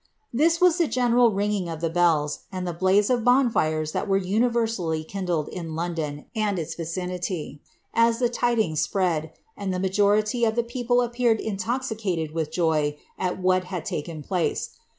[0.33, 4.17] This was the general ringing of the bells, and the blaze of bonfires that were
[4.17, 7.61] universally kin dled in London and its vicinity,
[7.93, 13.39] as the tidings spread, and the majority of the people appeared intoxicated with joy at
[13.39, 14.71] what had taken place.